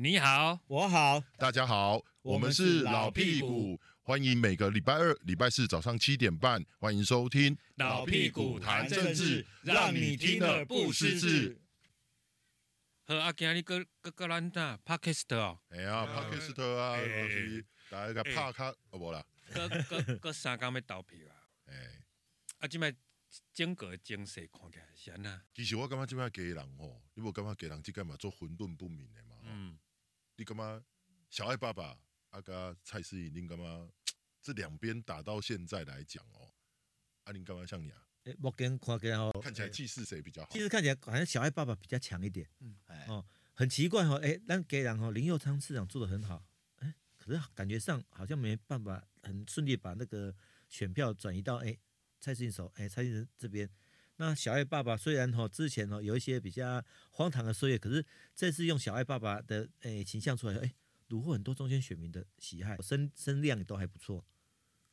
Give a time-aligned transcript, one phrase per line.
[0.00, 11.60] 你好，我好，大家好，我们是老屁股，欢迎每个礼拜二、礼拜四早上七点半，欢迎收听老屁股谈政治，让你听得不失智。
[13.06, 16.96] 好，阿今日个个个兰达帕克斯特哦，哎呀，帕克斯特啊，
[17.90, 21.74] 大家个帕卡，哦无啦，个个个三刚要投票啊， 哎，
[22.58, 22.94] 啊，今麦。
[23.52, 25.42] 整个精神看起来是安那？
[25.54, 29.36] 其实我感觉这边家人吼，你无感觉家人即个嘛做混沌不明的嘛？
[29.42, 29.78] 嗯，
[30.38, 30.80] 你干嘛
[31.28, 31.98] 小爱爸爸
[32.30, 33.90] 阿个蔡思颖，你干嘛
[34.40, 36.54] 这两边打到现在来讲哦，
[37.24, 38.06] 阿林干嘛像你啊？
[38.22, 40.48] 诶，目前看起来哦，看起来气势谁比较好？
[40.52, 42.48] 其实看起来好像小爱爸爸比较强一点。
[42.60, 42.76] 嗯，
[43.08, 50.32] 哦，很奇怪哦，诶，但给人哦，林佑昌市长做的很好，诶，可是感觉上好像没办法很顺利把那个
[50.68, 51.80] 选票转移到诶。
[52.20, 53.68] 蔡适应手，哎，蔡适应这边，
[54.20, 60.74] 那小爱爸爸虽然哈之前哈有一些比较荒唐的岁月，可是这次用小爱爸爸的诶形象出来，哎，
[61.08, 64.26] 虏获很多中间选民的喜爱，声声量也都还不错。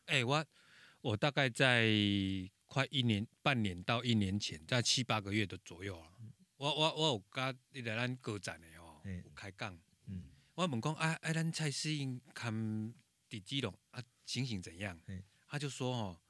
[0.06, 0.46] 哎，我
[1.02, 1.90] 我大概在
[2.68, 6.08] 快一年半年到一年前，在七八个月的左右啊，
[6.58, 12.94] 我我我有跟你来咱歌展的哦，有开讲，嗯，我问讲哎哎，咱蔡适应看
[13.28, 15.02] 第几龙啊，情形怎样？
[15.48, 16.22] 他就说哦。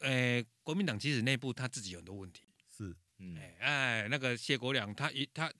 [0.00, 2.42] 诶、欸，国民党其实内部他自己有很多问题，
[2.76, 5.52] 是，嗯，哎，那个谢国梁他一他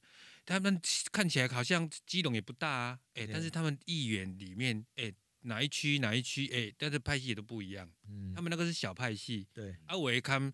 [0.46, 0.80] 他们
[1.12, 10.52] 看起来好像基隆也不大啊，哎、欸，但是他们议员里面，哎、欸，哪一区哪一区，哎、欸，但是派系也都不一样，嗯，他们那个是小派系，对，啊，我一看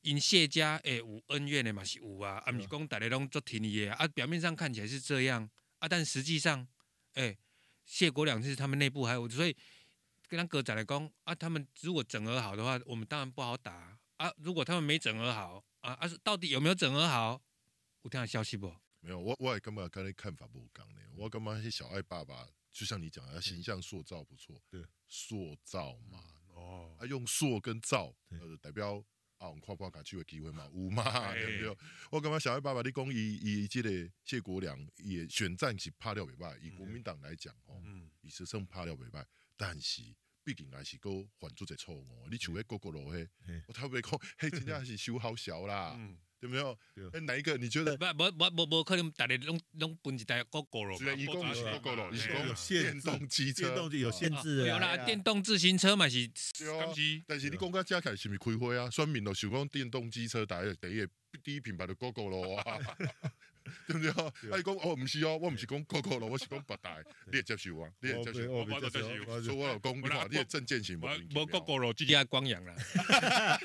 [0.00, 6.66] 因谢家，哎、欸，有恩怨的嘛是有啊，啊，不是讲大家拢做挺你的啊，表面上看起来是这样啊，但实际上，
[7.12, 7.38] 哎、欸，
[7.84, 9.54] 谢国梁是他们内部还有，所以。
[10.28, 14.32] 跟他哥仔来讲啊，他们如果整合好的话，我们当然不好打啊。
[14.38, 17.40] 如果他们没整合好啊，啊，到底有没有整合好？
[18.02, 18.74] 有听到消息不？
[19.00, 21.00] 没有，我我也根本跟你看法不一样呢。
[21.16, 24.60] 我感觉是小爱爸爸，就像你讲的，形象塑造不错。
[24.68, 26.18] 对，塑造嘛，
[26.54, 28.96] 哦，啊，用塑跟造，呃，代表
[29.38, 31.76] 啊，我们跨跨卡区的机会嘛， 有嘛，对不对？
[32.10, 39.24] 我感觉小爱爸爸，你讲以以这个谢国良也选战是拍了袂歹，以国民党来讲哦，嗯，以实胜拍了袂歹。
[39.56, 40.02] 但是
[40.44, 43.26] 毕竟还是个犯出者错误，你像迄个个路嘿，
[43.66, 45.98] 我特别讲，嘿，真正是修好小啦，
[46.38, 47.10] 对不对？
[47.14, 47.96] 哎，哪一个你觉得？
[47.96, 56.30] 不不不不不可能，大家拢拢分一台个个路，一共是个个路，你是讲电动机车，电动机有限制，有啦，电动自行车嘛是，
[57.26, 58.90] 但是你讲个加起来是咪开花啊？
[58.90, 61.06] 选民都想讲电动机车，大家第一
[61.42, 62.64] 第一品牌的个个路啊。
[63.86, 64.10] 对不对？
[64.50, 66.98] 啊，你讲哦，唔是哦，我唔是讲个个咯，我是讲北大，
[67.30, 67.90] 你也接受啊？
[68.00, 68.50] 你也接受？
[68.50, 69.40] 我我接受。
[69.42, 71.06] 所以我老公，你话你政见型无？
[71.34, 72.74] 无个个咯，就加光阳啦。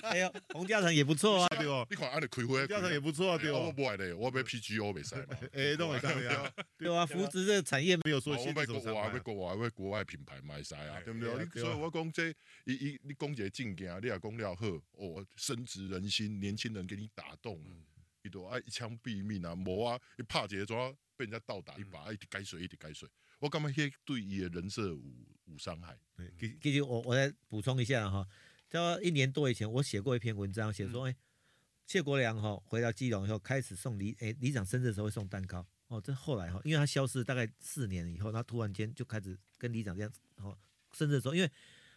[0.03, 1.87] 哎呦，洪家诚也不错啊，对不？
[1.89, 3.57] 你看安尼开会，嘉诚也不错啊，对不？
[3.57, 5.37] 我不爱的，我要 PGO 比赛嘛。
[5.53, 6.53] 哎，都会这样。
[6.77, 8.81] 对啊，扶植这个产业没有说限制什么。
[8.81, 11.61] 国外，要国外，要国外品牌买晒啊，对不对？
[11.61, 12.29] 所以我讲这，
[12.65, 17.61] 一一你讲这证件，你也讲了好，哦，深植人心，年轻人给你打动。
[18.23, 19.55] 一朵爱一枪毙命啊！
[19.55, 23.09] 无啊，一拍一个抓被人家倒打一把，嗯、一直改水，一直改水。
[23.39, 25.01] 我感觉迄对伊的人设有
[25.45, 25.97] 有伤害。
[26.39, 28.27] 其其实我我再补充一下哈，
[28.69, 31.15] 在一年多以前，我写过一篇文章，写说，哎、嗯，
[31.87, 35.65] 谢国良哈回到基隆以后，开始送里哎里长生日的时候会送蛋糕。
[35.87, 40.57] 哦，这后来哈，因为他消失大概四年以后，他突然间就开始跟里长这样，哦，
[40.93, 41.51] 生日的时候，因为。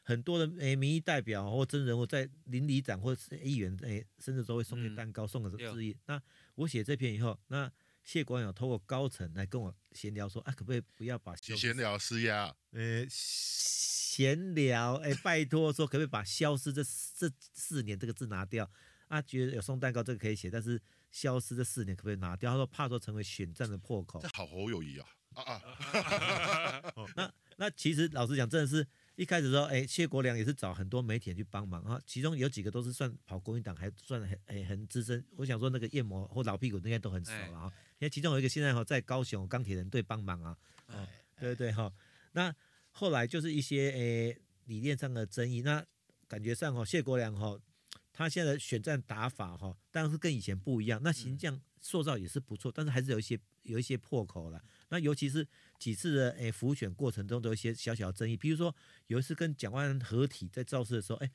[0.06, 5.96] 很多的诶，民意代表或真人物在邻里长或是议员诶，甚至都会送点蛋糕，嗯、送个致意。
[6.06, 6.20] 那
[6.56, 7.72] 我写这篇以后，那
[8.02, 12.54] 谢国梁有透过高层来跟我闲聊说，啊，可不可以不要把闲聊施压？
[12.72, 18.70] 呃，闲聊，哎，拜托说，可不可以把消失这这四年这个字拿掉？
[19.08, 20.78] 啊，觉得有送蛋糕这个可以写，但是
[21.10, 22.50] 消失这四年可不可以拿掉？
[22.50, 24.20] 他说怕说成为选战的破口。
[24.20, 25.08] 这好侯友谊啊！
[25.34, 26.82] 啊啊！
[27.16, 28.86] 那那其实老实讲，真的是。
[29.16, 35.24] 一开始说，哎，谢国良也是找很多媒体人去帮忙啊，其中有几个都是算跑国民党，还算很哎很资深。
[35.36, 37.72] 我想说，那个叶谋或老屁股应该都很熟了啊。
[37.98, 40.58] 因为其中有一个现在哈在高雄钢铁人队帮忙啊，
[40.88, 41.06] 哦，
[41.38, 41.92] 对对哈。
[42.32, 42.52] 那
[42.90, 45.84] 后来就是一些哎理念上的争议，那
[46.26, 47.56] 感觉上哈谢国良哈
[48.12, 54.60] 他现在的选战打法哈，当然是跟以前不一样，那形象塑造也是不错，但是还是有一些有一些破口了。
[54.88, 55.46] 那尤其是
[55.84, 58.74] 几次的诶浮选过程中都有一些小小的争议，比如说
[59.08, 61.30] 有一次跟蒋万安合体在造势的时候，哎，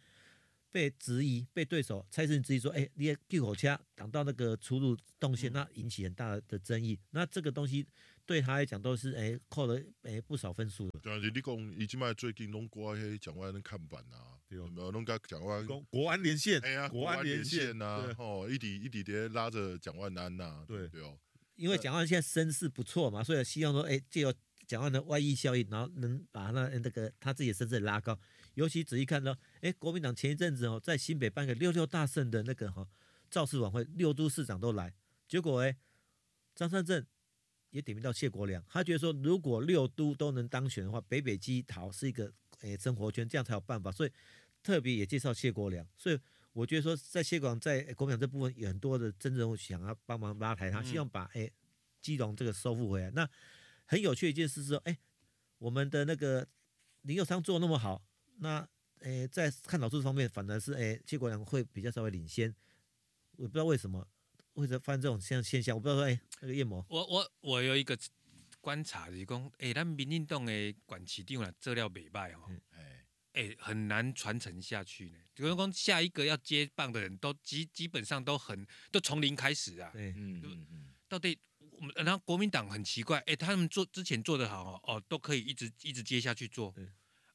[0.71, 6.97] 被质疑，被对手蔡适应质疑说，哎，你救火车挡到那个出入动线，那引起很大的争议。
[7.11, 7.85] 那这个东西
[8.25, 10.99] 对他来讲都是哎扣了哎不少分数的。
[10.99, 16.59] 对啊，你讲已经卖最近拢挂迄蒋万安的看板啊，有没有拢甲蒋万安国安连线？
[16.61, 21.15] 哎呀，国安连线呐，哦，一底一滴滴拉着蒋万安呐，对对哦。
[21.59, 24.33] 因为蒋万安现在声势不错嘛，所以希望说，哎，借由
[24.65, 28.17] 蒋万的外溢效应，然后能把那那个他自己的声势拉高。
[28.53, 32.87] 尤其仔细看到，哎，国民党前一阵子哦，在新北办个六六大胜的那个哈
[33.29, 34.93] 造势晚会，六都市长都来，
[35.27, 35.75] 结果哎，
[36.55, 37.05] 张善政
[37.71, 44.11] 也点名到谢国良，他觉得说，如果六都都能当选的话，北北基桃是一个诶生活圈，这样才有办法，所以
[44.63, 45.85] 特别也介绍谢国良。
[45.97, 46.17] 所以
[46.59, 51.49] 我觉得说，在谢广在国民党这部分有很多的政治人物想要帮忙拉抬他，希望把哎
[52.01, 53.09] 基隆这个收复回来。
[53.11, 53.29] 那
[53.85, 54.97] 很有趣的一件事是说，哎，
[55.57, 56.47] 我们的那个
[57.03, 58.03] 林右昌做那么好，
[58.39, 58.67] 那
[58.99, 62.53] 哎在看老师方面，反而是哎谢国梁会比较稍微领先，
[63.37, 64.07] 我不知道为什么。
[64.55, 67.97] 或者发生这种现现象，我不知道说，哎、欸，那个夜魔，我我我有一个
[68.59, 72.59] 观察，就是讲，哎、欸，咱民进党的管期长啊，做了袂歹哦，哎，
[73.33, 75.17] 哎，很难传承下去呢。
[75.33, 81.37] 比如说，下一个要接棒的人都基基本上都很都从零开始啊，对，嗯嗯嗯，到底
[81.71, 86.85] 我们然后国民党很奇怪，哎、欸，他们做之前做得好哦，都可以一直一直接下去做，对，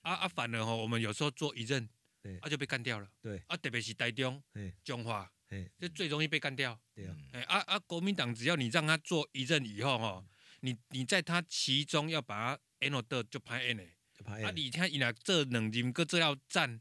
[0.02, 1.88] 啊啊，反而哦，我们有时候做一任，
[2.23, 5.31] 对，啊就被干掉了，对，啊特别是台中，对，彰化。
[5.79, 6.76] 就最容易被干掉。
[6.93, 7.79] 对啊，哎啊啊！
[7.79, 10.26] 国民党只要你让他做一任以后哦，
[10.62, 13.88] 你你在他其中要把他 N 的就拍 N
[14.26, 14.50] 嘞，啊！
[14.54, 16.80] 你看伊若做两任搁这要战，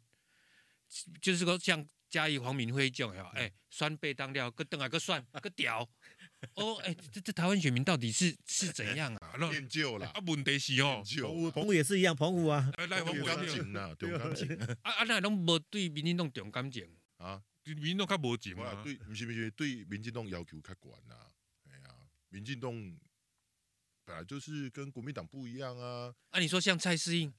[1.22, 5.88] 就是说像嘉义黄敏辉这种哎，选被当掉，搁等下搁选搁屌。
[6.56, 9.36] 哦，哎，这这台湾选民到底是是怎样啊？
[9.40, 11.02] 练旧了啊，问题是哦，
[11.54, 14.54] 澎湖也是一样，澎湖啊， 重感情呐，重感情。
[14.82, 16.88] 啊啊，那拢无对民进党重感情
[17.18, 17.42] 啊。
[17.64, 18.82] 对民进党较无情啊！
[18.84, 21.16] 对，不是不是，对民进党要求较悬呐。
[21.72, 21.96] 哎呀，
[22.28, 22.70] 民进党
[24.06, 26.14] 本来就是跟国民党不一样啊。
[26.30, 27.34] 啊，你说像蔡适应，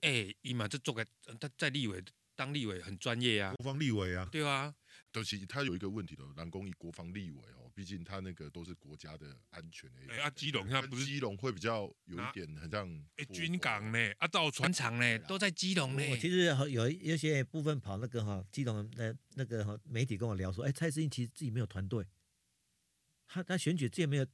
[0.00, 1.04] 哎，伊嘛这做个
[1.40, 2.02] 他在立委
[2.34, 4.74] 当立委很专业啊，国防立委啊，对啊。
[5.10, 10.00] 都是他有一个问题的，南宫以国防立委哦，毕竟他那个都是国家的安全的。
[10.08, 16.02] 哎，啊，基隆他不是基隆会比较有一点很像哎军港呢，啊，造船厂呢都在基隆呢。
[16.10, 22.06] 我其实有有些部分跑那个哈基隆的那个哈媒体跟我聊说，哎，蔡适应其实自己没有团队，
[23.26, 24.26] 他他选举自己没有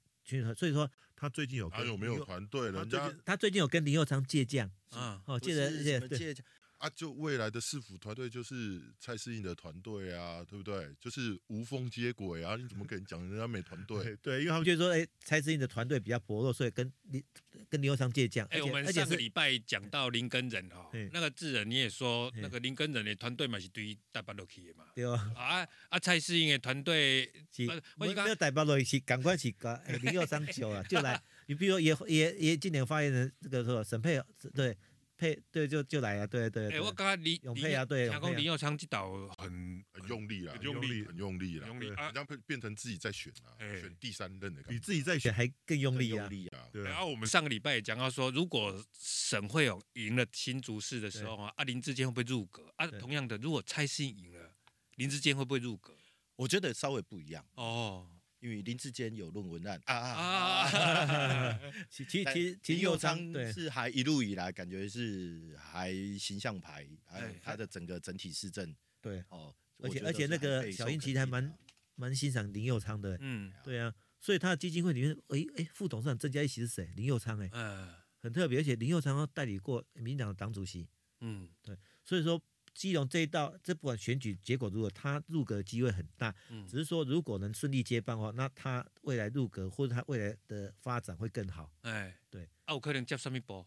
[0.57, 2.71] 所以说他最近有他有没有团队？
[2.71, 5.71] 人家他最近有跟林佑昌借将啊，哦借的
[6.09, 6.45] 借将。
[6.79, 10.95] 啊，就未来的市府团队就是蔡适应的团队啊，对不对？
[11.01, 12.55] 就是无缝接轨啊！
[12.55, 14.17] 你怎么跟人讲人家没团 队？
[14.23, 17.21] 对，因为他们就说，哎、欸，蔡适应的团队比较薄弱，所以跟林
[17.69, 18.47] 跟林右昌借将。
[18.47, 24.85] 哎、欸，我们上个礼拜讲到林根人哈，那个智仁你也说，那个林根人的团队嘛是对大北落去的嘛？
[24.95, 25.33] 对啊。
[25.37, 27.67] 啊啊，蔡适应的团队是，
[27.97, 31.21] 我没有台北落去，赶快去搞林右昌久了就来。
[31.49, 34.23] 你比如说也也也今年发言人这个说沈佩
[34.55, 34.79] 对。
[35.19, 36.71] 配对就就来啊，对对。
[36.71, 46.29] 哎，我刚刚李永配啊，对，讲林佑昌这导很很用力了，很用力，很用力了，用力啊，这样变变成自己在选啊，选第三任的，比自己在选还更用力啊。
[46.73, 46.85] 对。
[46.85, 52.73] 然后我们上个礼拜也讲到说，如果沈惠勇赢了新竹市的时候啊，啊林志坚会不会入阁？
[52.77, 54.55] 啊，同样的，如果蔡适应赢了，
[54.95, 55.97] 林志坚会不会入阁？
[56.37, 58.09] 我觉得稍微不一样哦。
[58.41, 59.81] 因为林志坚有论文案。
[59.87, 61.61] 啊啊！
[61.89, 63.19] 其其其其林右昌
[63.53, 69.25] 是还一路以来感觉是还形象牌，还有他的整个整体市政对。
[69.29, 71.57] 哦，而且而且那个小英其实还蛮
[71.95, 76.93] 蛮欣赏林佑昌的，嗯，对啊，所以他的基金会里面，哎哎，副董事长郑家一席是谁？
[76.97, 80.89] 林佑昌哎，嗯，很特别，而且林佑昌代理过民进党的党主席，
[81.21, 82.41] 嗯，对，所以说。
[82.79, 91.73] 基隆这一道，这不管选举结果如果他入阁的机会很大，嗯，只是说如果能顺利接棒的话，那他未来入阁或者他未来的发展会更好。
[91.81, 93.67] 哎，对，啊，有可能接什么波？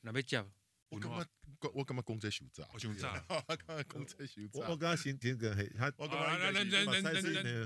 [0.00, 0.44] 哪边接？
[0.88, 1.24] 我干嘛？
[1.72, 2.68] 我干嘛公在手炸？
[2.76, 3.24] 手炸？
[3.46, 4.68] 干嘛公在手炸？
[4.68, 6.36] 我刚刚先听个，他我干嘛？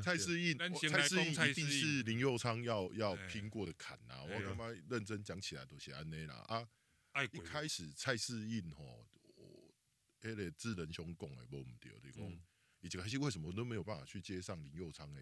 [0.03, 0.59] 蔡适应，
[0.91, 4.23] 蔡适应一定是林佑昌要要拼过的坎呐！
[4.23, 7.25] 我干嘛认真讲起来都是安内啦啊！
[7.33, 9.07] 一开始蔡适应吼。
[10.21, 12.41] 迄个智仁兄讲的无毋对，你讲，
[12.81, 15.21] 以前还是为什么都没有办法去接上林佑昌的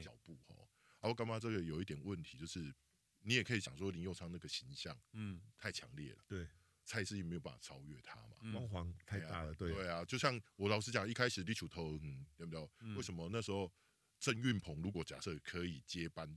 [0.00, 0.68] 脚步吼？
[1.00, 2.74] 啊，我感觉这个有一点问题，就是
[3.20, 6.48] 你也可以讲说林佑昌那个形象，嗯，太强烈了，对，
[6.84, 12.68] 蔡适应没有办法超越他嘛，光环太大了，对，对啊，就像我老实讲，一开始李楚头，嗯，对不对？
[12.96, 13.72] 为什么那时候
[14.18, 16.36] 郑运鹏如果假设可以接班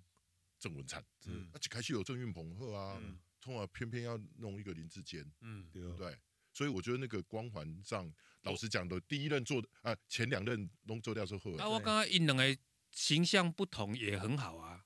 [0.60, 3.01] 郑文灿，嗯，那就开始有郑运鹏后啊，
[3.39, 6.15] 从而偏偏要弄一个林志坚，嗯，对不对？
[6.53, 12.58] 所以我觉得那个光环上，老实讲的，第一任做的啊，前两任都做掉之后，啊，我刚刚因两个
[12.91, 14.84] 形象不同也很好啊，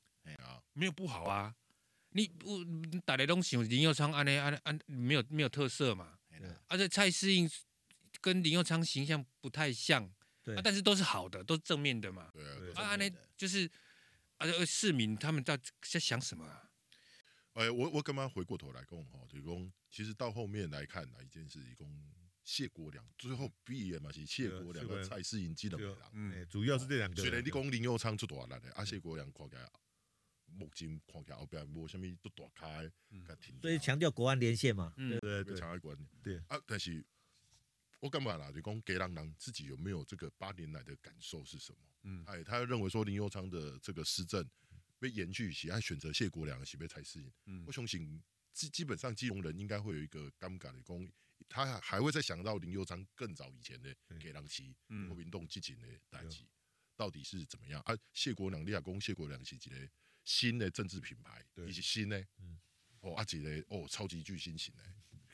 [0.73, 1.55] 没有不好啊，
[2.09, 2.63] 你不
[3.03, 6.19] 大家都想林佑昌安尼安安没有没有特色嘛，
[6.67, 7.49] 而且蔡适应
[8.21, 10.09] 跟林佑昌形象不太像，
[10.43, 12.43] 对，但是都是好的，都是正面的嘛，对
[12.73, 13.69] 啊，啊安尼就是
[14.37, 16.69] 啊市民他们在在想什么啊？
[17.55, 21.89] 哎，我我刚刚回过头来讲哈，就是讲，其实到后面来看哪一件事，一共
[22.43, 27.15] 谢国良最后毕业嘛是谢国梁和蔡适应技能的嗯，主要是这两个。
[27.21, 29.71] 虽然你讲林佑昌出大力的，啊谢国梁看起来
[30.47, 32.91] 目前看起来后边无什么都大开，
[33.61, 37.05] 所以强调国安连线嘛，对对对，强调国安，对啊，但是
[38.01, 38.51] 我干嘛啦？
[38.51, 41.79] 就讲给郎郎自己有没有这个八年来的感受是什么？
[42.03, 44.45] 嗯，哎，他认为说林佑昌的这个施政。
[44.99, 47.31] 被延续起，还选择谢国良，是被才适应。
[47.45, 48.21] 嗯，我相信
[48.53, 51.11] 基基本上基隆人应该会有一个尴尬的功，
[51.49, 54.75] 他还会再想到林佑章更早以前的给郎期
[55.07, 56.43] 国民党激情的代志，
[56.95, 57.81] 到底是怎么样？
[57.81, 59.89] 啊，谢国良，你亚公谢国良是一个
[60.23, 62.57] 新的政治品牌，以及新的，嗯，
[63.01, 64.83] 哦，啊，一个哦超级巨星型的，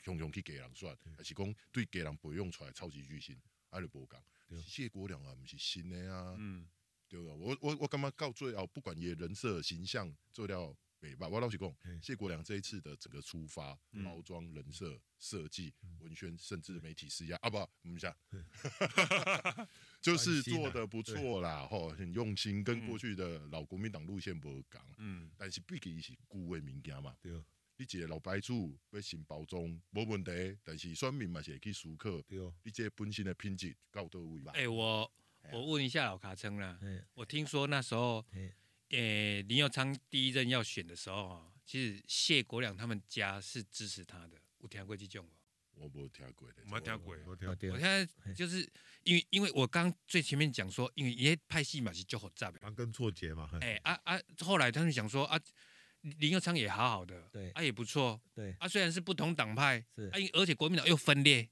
[0.02, 3.40] 雄雄去给郎算，还是讲对给郎培养出来超级巨星，
[3.70, 4.22] 阿就无讲，
[4.66, 6.68] 谢国良啊，不是新的啊，嗯。
[7.12, 17.36] 对啊，我我我干嘛告最后不管也人设形象做掉美吧，我老实讲，谢国良这一次的整个出发、包装、人设设计、文宣，甚至媒体施压。
[17.42, 18.16] 啊，不，我们讲，
[20.00, 27.32] 就是做的不错啦，吼，很用心，跟过去的老国民党路线不讲，嗯，但是毕竟是顾问民家嘛，对，
[27.76, 34.52] 你一个老白主要先包装没问题，但是选民嘛是会去思考，对，你这本身的品质到到位吧？
[34.54, 35.12] 哎，我。
[35.52, 36.78] 我问一下老卡称啦，
[37.14, 38.24] 我听说那时候，
[38.88, 44.40] 诶，林佑昌第一任要选的时候啊，其实谢国良他们家是支持他的。
[44.60, 45.30] 有听过这种吗？
[45.74, 47.14] 我没听过的，没听过。
[47.72, 48.60] 我现在就是
[49.02, 53.50] 因为，因为我刚最前面讲说，因为因为派系嘛是就好杂，盘根错节嘛。
[53.60, 54.18] 哎啊啊！
[54.40, 55.38] 后来他们想说啊，
[56.18, 61.48] 林佑昌也好好的，对，啊也不错，对，啊虽然是不同党派，是，啊而且国民党又分裂。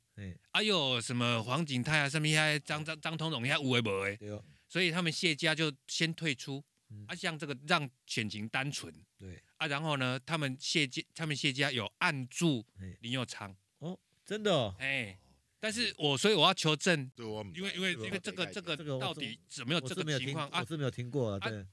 [0.53, 6.63] 哎呦，什么黄景泰啊，什么还张张张通荣，还有的没的，所以他们谢家就先退出。
[7.07, 9.41] 啊，像这个让选情单纯，对。
[9.59, 12.67] 啊，然后呢，他们谢家他们谢家有暗助
[13.01, 13.55] 林佑昌。
[13.79, 13.97] 哦，
[14.27, 15.17] 真的哦，哎，
[15.61, 17.09] 但是我所以我要求证，
[17.55, 20.49] 因为因为因为这个这个到底怎么有这个情况？
[20.49, 20.61] 啊？
[20.61, 21.65] 我是没有听过啊，对。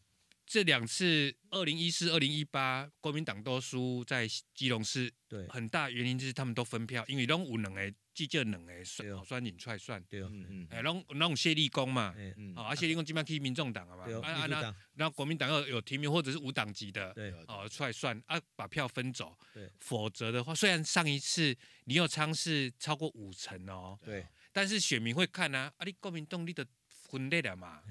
[0.45, 5.11] 这两次，二零一四、二零一八，国民党都输在基隆市。
[5.27, 7.93] 对，很大原因就是他们都分票，因为拢有两个，
[8.25, 8.73] 至少两个
[9.15, 10.03] 好选引出来算。
[10.09, 19.37] 对，嗯嗯，哎，拢拢谢立功嘛，嗯，啊，谢立功基本上去民众党了嘛，啊啊，那那国民党要有提名或者是无党籍的，对，哦，出来算啊，把票分走。
[19.53, 27.81] 对，否则的话，虽然上一次林右昌是超过五成哦，对，但是选民会看啊，啊，你国民党你的分裂了嘛。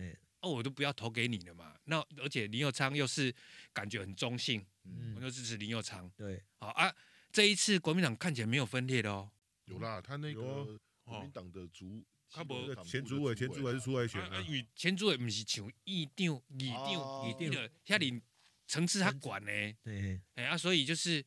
[0.41, 1.75] 哦，我都不要投给你了嘛。
[1.85, 3.35] 那而且林右昌又是
[3.73, 6.09] 感觉很中性，嗯，我就支持林右昌。
[6.15, 6.95] 对，好啊，
[7.33, 9.31] 这一次国民党看起来没有分裂的哦。
[9.67, 10.67] 有啦，他那个
[11.05, 14.43] 国民党的主，他不前主委，前主委是出来选的。
[14.43, 16.27] 因为前主委不是像议长、
[16.59, 18.21] 议长、议长的，下里
[18.67, 19.51] 层次他管呢。
[19.83, 21.25] 对，哎啊，所以就是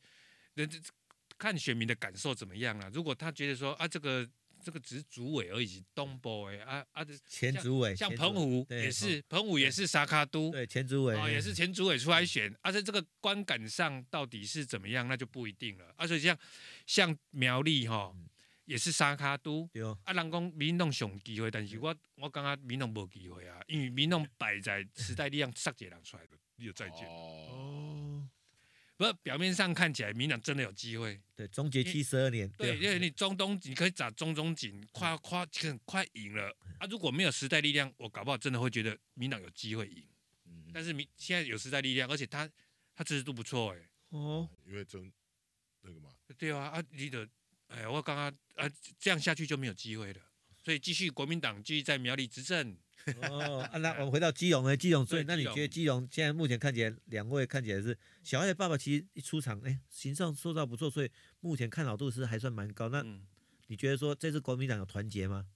[0.54, 0.68] 人
[1.38, 2.90] 看选民的感受怎么样了。
[2.90, 4.28] 如果他觉得说啊，这个。
[4.62, 15.94] 这个只是主委而已，东部哎啊啊的前主委，像澎湖也是，澎湖也是沙卡都，对前主委啊也是前主委出来选，而且这个观感上到底是怎么样，那就不一定了。
[15.96, 16.38] 而且像
[16.84, 18.14] 像苗栗哈，
[18.70, 19.68] 也是沙卡都，
[20.04, 28.28] 啊人讲民众上机会，但是我我感觉民众没机会啊，因为民众摆在时代力量杀一个人出来的， 你有再见哦。
[28.96, 31.20] 不是表面上看起来，民党真的有机会。
[31.34, 32.48] 对，终结七十二年。
[32.50, 36.86] 对，因为你中东你可以找中东锦，快快很快赢了啊！
[36.88, 40.06] 如果没有时代力量，我搞不好真的会觉得民党有机会赢。
[40.44, 40.70] 嗯。
[40.72, 42.48] 但是民现在有时代力量，而且他
[42.94, 43.88] 他支持度不错哎。
[44.10, 44.48] 哦。
[44.64, 45.10] 因为真
[45.80, 46.10] 那个嘛。
[46.38, 46.84] 对啊啊！
[46.90, 47.26] 你的
[47.70, 50.20] 哎，我刚刚啊，这样下去就没有机会了。
[50.62, 52.76] 所以继续国民党继续在苗栗执政。
[53.22, 54.76] 哦，啊，那我们回到基隆呢？
[54.76, 61.10] 基隆，所以那你觉得基隆现在目前看起来，两位看起来是小爱的爸爸，其实一出场，哎，形象塑造不错，所以
[61.40, 62.90] 目前看好度是还算蛮高。
[62.90, 63.02] 那
[63.68, 65.46] 你觉得说这次国民党有团结吗？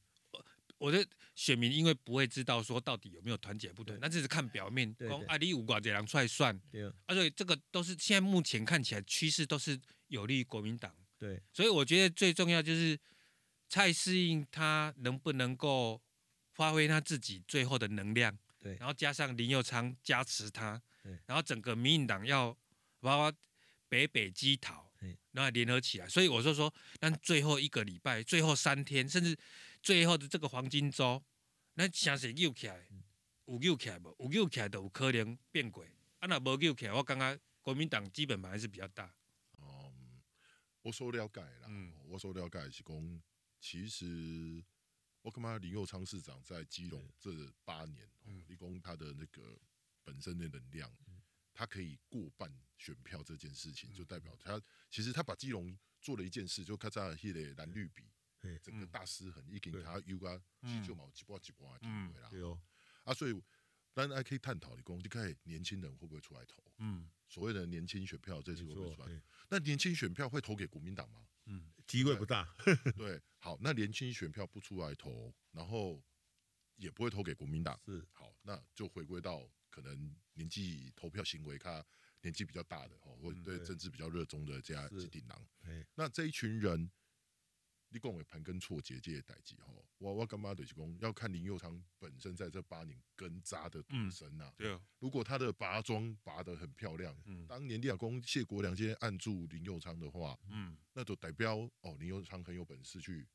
[0.78, 4.92] 我的选民因为不会知道说到底有没有团结不对，那只是看表面。
[4.94, 6.58] 对，阿里五寡这样出来算。
[6.70, 6.86] 对。
[7.06, 9.78] 啊，所以这个都是现在目前看起来趋势都是
[10.08, 10.94] 有利于国民党。
[11.18, 11.42] 对。
[11.52, 12.98] 所以我觉得最重要就是
[13.68, 16.00] 蔡适应他能不能够。
[16.56, 22.56] 发挥他自己最后的能量，对，然后加上林佑昌加持他，对，然后整个民进党要
[23.00, 23.38] 包括
[23.88, 24.88] 北北基桃，
[25.32, 29.36] 然后联合起来，所以我就说，那最后一个礼拜，最后三天，甚至
[29.82, 31.20] 最后的这个黄金周，
[31.72, 32.86] 那声势救起来，
[33.46, 34.14] 有救起来无？
[34.26, 35.88] 有救起来都有可能变轨，
[36.20, 39.12] 啊，那无救起来，我感觉国民党基本盘还是比较大。
[40.84, 43.22] 嗯，我所了解啦，嗯，我所了解是讲，
[43.58, 44.64] 其实。
[45.24, 49.58] 我感觉林佑昌市长在基隆这八年，嗯，立功他的那个
[50.04, 50.94] 本身的能量，
[51.54, 54.60] 他可以过半选票这件事情，就代表他
[54.90, 58.04] 其实他把基隆做了一件事，就看在迄个蓝绿比，
[58.62, 60.38] 整个大失衡，已经他有啊，
[60.86, 62.42] 就毛几波几波啊，对啦，对
[63.04, 63.32] 啊，所以
[63.94, 66.62] 当然还可以探讨，你讲你看年轻人会不会出来投？
[66.78, 69.22] 嗯，所谓的年轻选票这次会不会出来？
[69.48, 71.26] 那年轻选票会投给国民党吗？
[71.46, 72.52] 嗯，机会不大。
[72.98, 76.02] 对，好，那年轻选票不出来投，然后
[76.76, 81.84] 也不会投给国民党，是好，那就回归到可能年纪投票行为，他
[82.22, 85.46] 年纪比较大的哦，或对政治比较热衷的这样几顶狼。
[85.94, 86.90] 那这一群人，
[87.94, 94.52] 你讲的盘根错节这些代际吼，我我干嘛就是讲要看林佑昌本身在这八年根扎的多深呐。
[94.56, 103.28] 对，如果他的拔桩拔得很漂亮，嗯，当年李亚公谢国梁今天按住林佑昌的话，嗯，那就代表哦林佑昌很有本事去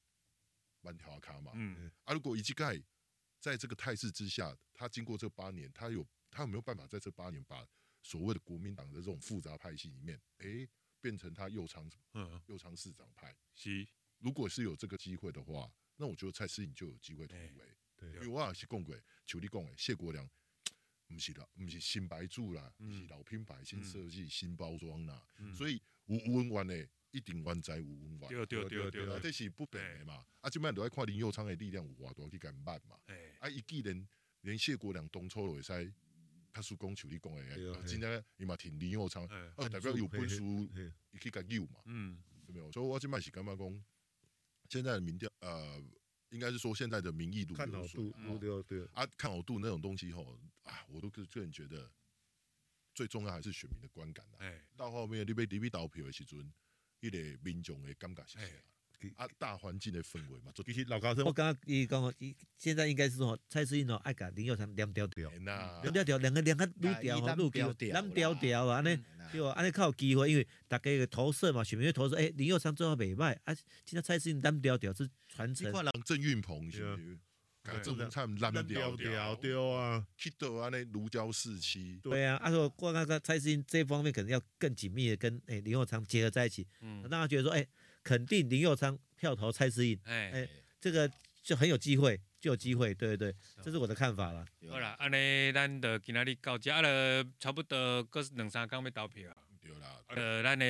[0.82, 2.78] 慢条卡嘛，嗯，啊，如果一季盖
[3.40, 7.66] 在这个态势之下，他经过这八年，他有他有没有办法在这八年把
[8.02, 10.68] 所谓的国民党的这种复杂派系里面，哎，
[11.00, 13.34] 变成他右昌，嗯，右昌市长派？
[13.56, 13.88] 是，
[14.20, 17.52] 如果是有这个机会的话，那我觉得蔡思颖就有机会突围。
[17.98, 18.96] 对，因为我也是讲过，
[19.26, 20.30] 像你讲的，谢国良
[21.08, 25.22] 不是老，不是新白柱啦，是老品牌、新设计、新包装啦，
[25.54, 28.30] 所以有温完的一定完在有温完。
[28.30, 30.26] 对对对对，这是不变的嘛。
[30.42, 32.98] 啊，这边都要看林佑昌的力量有多大去敢办嘛。
[33.40, 34.08] 啊，一记连
[34.42, 35.94] 连谢国良当初都会使。
[36.52, 40.42] 他是讲像你讲的，今天伊嘛挺林佑昌，代表有本事，
[41.12, 42.72] 伊去甲救嘛，嗯，对没有？
[42.72, 43.84] 所以我今麦是感觉讲，
[44.70, 45.82] 现在的民调，呃，
[46.30, 51.92] 应该是说现在的民意度，看好度，对对啊，看好度那种东西吼，啊，我都个个人觉得，
[52.94, 54.38] 最重要还是选民的观感啦。
[54.78, 56.54] 到后面你被 DB 倒票的时阵，
[57.02, 58.46] 迄个民众的感觉是啥？
[59.16, 69.52] 啊，大环境的氛围嘛，其实老高，我刚刚伊讲，伊现在应该是说蔡适英哦，爱甲林佑昌两条条，两条条，两个两个路调吼，路调蓝调调啊，安尼对吧？
[69.52, 75.72] 安尼较有机会，因为大家的投射嘛，选民投射，诶，林佑昌最好袂歹，啊，今仔蔡适英蓝调调是传承。
[75.72, 77.20] 看人郑运鹏是不是？
[77.84, 82.00] 郑运鹏蓝调调对啊，去到安尼如胶似漆。
[82.02, 87.66] 对啊，啊说我刚刚蔡适英这方面可能要更紧密的跟诶林右昌结合在一起，嗯，让他觉得说，诶。
[88.04, 91.12] 肯定林宥昌票投蔡思印，哎哎，这个
[91.44, 94.46] 就很有机会，就有机会，对对对，这是我的看法了。
[94.70, 99.36] 好啦，安尼咱就今仔日到这，啊了差不多搁两三天要投票。
[99.62, 100.66] 对啦，呃，咱的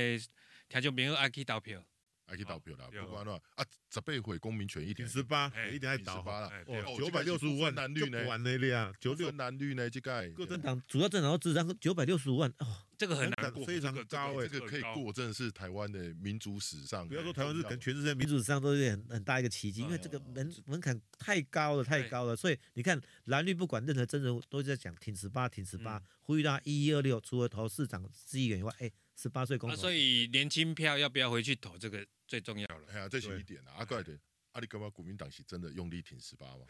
[0.67, 1.83] 听众朋友爱去投票。
[2.29, 3.65] 还可以投票啦，不管了啊！
[3.91, 6.51] 十八岁公民权一点十八，一点还投八了。
[6.95, 8.23] 九百六十五万蓝绿呢？
[8.25, 8.93] 完了呀！
[8.99, 9.89] 九六蓝绿呢？
[9.89, 17.07] 这个各政党主要政党都支持九百六十五万哦，这个很难过，非常高哎，这个可以过，真的是台湾的民主史上。
[17.07, 22.35] 不要说台湾是，可能全世界民主史上都是很很大一个奇迹，因为这个门门槛太高了，太高了。
[22.35, 28.91] 所以你看蓝绿不管任何政治都在讲挺十八，挺十八，呼吁大家一一二六，除了投市长、市议员以外，哎。
[29.21, 31.77] 十八岁公投，所以年轻票要不要回去投？
[31.77, 32.87] 这个最重要了。
[32.89, 33.73] 哎呀，这是一点啊。
[33.79, 34.17] 阿怪的，
[34.53, 34.89] 阿里干嘛？
[34.89, 36.65] 国民党是真的用力挺十八吗？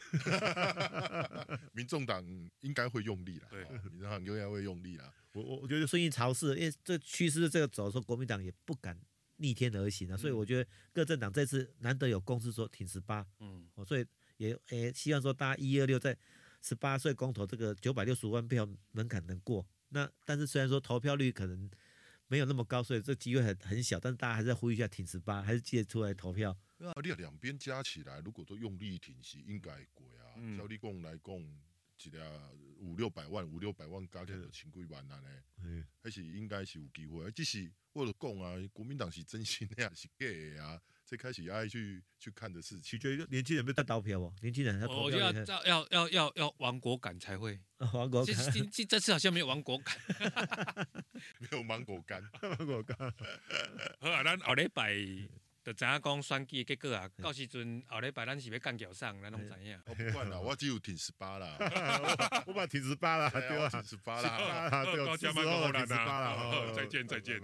[1.74, 2.26] 民众党
[2.62, 3.48] 应该会用力了。
[3.52, 5.14] 对，民众党应该会用力了。
[5.34, 9.00] 我我我觉得顺应潮势，因为这趋势这个走，说国民党也不敢
[9.36, 10.18] 逆天而行啊。
[10.18, 13.24] 所以我觉得各政党这次难得有共识说挺十八。
[13.42, 14.04] 嗯，所以
[14.38, 16.18] 也诶希望说大家一二六在
[16.64, 19.64] 十八岁公投这个九百六十五万票门槛能过。
[19.90, 21.70] 那但是虽然说投票率可能。
[22.30, 26.56] 没有那么高，所以这机会很很小，但是大家还是要呼吁一下挺十八，还是记得出来投票。
[26.78, 30.38] 啊，你两边加起来，如果都用力挺，是应该贵啊。
[30.56, 31.36] 照理讲来讲，
[32.04, 35.30] 一个五六百万，五六百万加起来就千几万了呢。
[35.64, 37.30] 嗯，还是应该是有机会。
[37.32, 40.80] 只是为了讲啊，国民党是真心的还，是假的啊。
[41.10, 44.32] 最开始爱去去看的是，取决于年轻人没得投票哦。
[44.44, 47.60] 年轻人要投票，要要要要要亡国感才会。
[47.94, 49.98] 亡国感，这这这次好像没有亡国感，
[51.42, 52.96] 没有芒果干，芒果干。
[54.00, 54.94] 好啊，咱后礼拜
[55.64, 57.10] 就知影讲选举的结果啊。
[57.18, 59.82] 到时阵后礼拜咱是要干桥上，咱拢知影。
[59.88, 61.58] 我不管啦，我只有挺十八啦。
[62.46, 63.68] 我把挺十八啦，对啊？
[63.68, 65.34] 挺十八啦，对，到时候
[65.72, 66.72] 挺十八啦。
[66.76, 67.42] 再见，再见。